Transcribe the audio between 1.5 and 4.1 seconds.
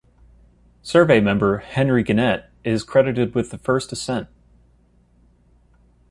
Henry Gannett is credited with the first